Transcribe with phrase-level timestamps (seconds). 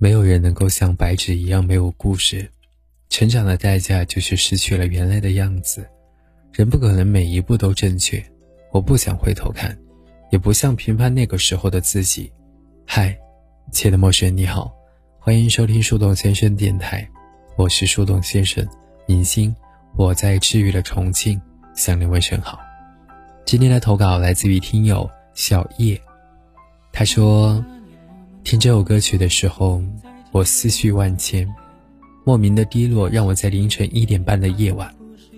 [0.00, 2.48] 没有人能够像白纸一样没有故事，
[3.10, 5.84] 成长的代价就是失去了原来的样子。
[6.52, 8.24] 人不可能每一步都正确，
[8.70, 9.76] 我不想回头看，
[10.30, 12.32] 也不想评判那个时候的自己。
[12.86, 13.18] 嗨，
[13.72, 14.72] 亲爱的陌生人，你好，
[15.18, 17.04] 欢迎收听树洞先生电台，
[17.56, 18.64] 我是树洞先生，
[19.04, 19.52] 明星，
[19.96, 21.40] 我在治愈的重庆
[21.74, 22.60] 向您问声好。
[23.44, 26.00] 今天的投稿来自于听友小叶，
[26.92, 27.60] 他说。
[28.48, 29.82] 听这首歌曲的时候，
[30.32, 31.46] 我思绪万千，
[32.24, 34.90] 莫名的低落让我在凌晨一点半的夜晚，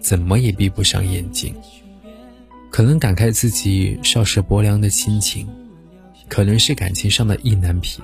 [0.00, 1.54] 怎么也闭不上眼睛。
[2.70, 5.46] 可能感慨自己少时薄凉的心情，
[6.30, 8.02] 可能是感情上的意难平。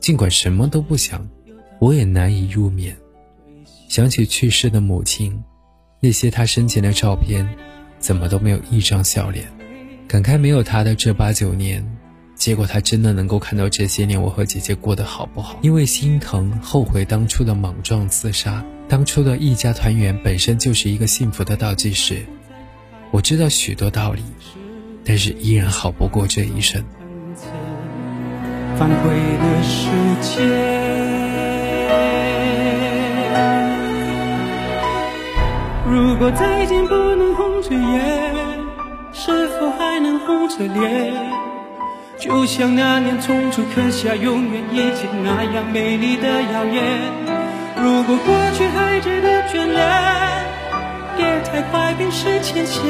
[0.00, 1.26] 尽管什么都不想，
[1.78, 2.94] 我也难以入眠。
[3.88, 5.42] 想起去世的母亲，
[5.98, 7.48] 那些她生前的照片，
[7.98, 9.46] 怎么都没有一张笑脸。
[10.06, 11.82] 感慨没有她的这八九年。
[12.40, 15.58] 结果他真的能够看到这些年我和姐姐过得好不好？
[15.60, 22.24] 因为心疼、后悔当初的莽撞自杀，当初的一家团圆本身就是一个幸福的倒计时。
[23.10, 24.22] 我知道许多道理，
[25.04, 26.82] 但是依然好不过这一生。
[35.86, 38.34] 如果再见不能红着眼，
[39.12, 41.12] 是否还能红着脸？
[42.20, 46.84] 就像那年匆促刻下永远一起那样美丽的谣言。
[47.82, 49.80] 如果过去还值得眷恋，
[51.16, 52.84] 别太快冰释前嫌。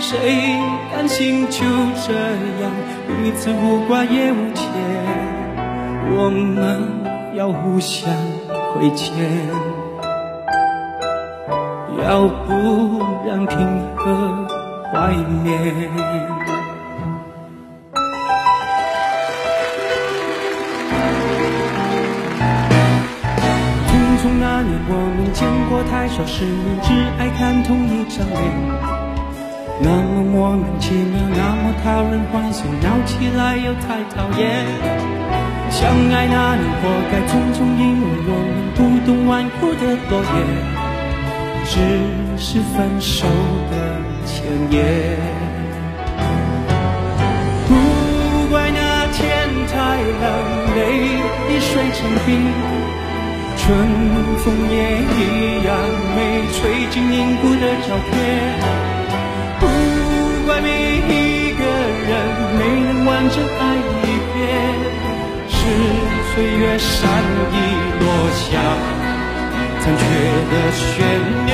[0.00, 0.58] 谁
[0.92, 1.60] 甘心就
[2.04, 2.12] 这
[2.60, 2.72] 样
[3.06, 4.66] 彼此无挂也无牵？
[6.12, 8.12] 我们要互相
[8.74, 9.14] 亏欠，
[12.02, 13.56] 要不然凭
[13.94, 14.48] 何
[14.92, 15.12] 怀
[24.22, 24.40] 从？
[24.40, 28.40] 那年我们见过太少世面，只爱看同一张脸。
[29.82, 34.64] 那么莫名其妙，那么讨人欢喜，闹起来又太讨厌。
[35.70, 40.36] 相爱那年活该匆匆，因为我们不懂顽固的诺言，
[41.64, 41.72] 只
[42.36, 43.26] 是分手
[43.70, 43.72] 的
[44.24, 44.34] 前
[44.70, 44.78] 言。
[47.68, 47.70] 不
[48.50, 49.20] 怪那天
[49.68, 50.24] 太冷，
[50.76, 50.78] 泪
[51.48, 52.28] 已水成冰。
[53.62, 53.68] 春
[54.38, 55.68] 风也一样
[56.16, 56.18] 美，
[56.54, 56.58] 吹
[56.90, 58.12] 进凝固的照片。
[59.60, 59.62] 不
[60.46, 60.66] 怪每
[60.96, 61.62] 一个
[62.08, 62.10] 人
[62.58, 64.38] 没能完整爱一遍，
[65.48, 65.54] 是
[66.34, 66.88] 岁月善
[67.52, 67.54] 意
[68.00, 68.02] 落
[68.34, 68.48] 下
[69.80, 70.00] 残缺
[70.50, 70.82] 的悬
[71.44, 71.48] 念。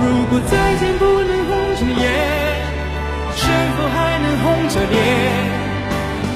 [0.00, 2.02] 如果再见不能红着眼，
[3.36, 3.42] 是
[3.76, 5.23] 否还能红着脸？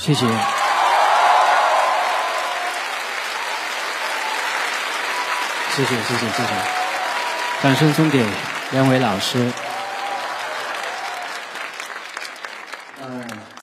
[0.00, 0.26] 谢谢，
[5.76, 6.48] 谢谢，谢谢，谢谢，
[7.62, 8.24] 掌声送给
[8.70, 9.52] 两位老师。